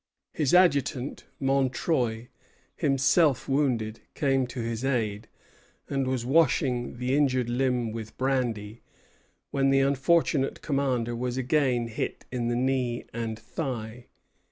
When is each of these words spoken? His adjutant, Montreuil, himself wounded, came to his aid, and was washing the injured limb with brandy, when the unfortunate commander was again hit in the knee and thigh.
His 0.33 0.51
adjutant, 0.55 1.25
Montreuil, 1.39 2.25
himself 2.75 3.47
wounded, 3.47 3.99
came 4.15 4.47
to 4.47 4.59
his 4.59 4.83
aid, 4.83 5.27
and 5.87 6.07
was 6.07 6.25
washing 6.25 6.97
the 6.97 7.13
injured 7.15 7.51
limb 7.51 7.91
with 7.91 8.17
brandy, 8.17 8.81
when 9.51 9.69
the 9.69 9.81
unfortunate 9.81 10.63
commander 10.63 11.15
was 11.15 11.37
again 11.37 11.87
hit 11.87 12.25
in 12.31 12.47
the 12.47 12.55
knee 12.55 13.05
and 13.13 13.37
thigh. 13.37 14.07